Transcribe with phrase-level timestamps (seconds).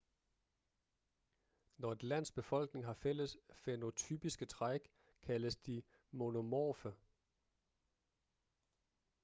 [1.77, 4.89] når et lands befolkning har fælles fænotypiske træk
[5.23, 6.93] kaldes de monomorfe